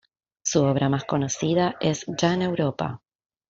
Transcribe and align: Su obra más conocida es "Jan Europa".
Su 0.43 0.63
obra 0.63 0.89
más 0.89 1.05
conocida 1.05 1.75
es 1.79 2.05
"Jan 2.19 2.41
Europa". 2.41 3.03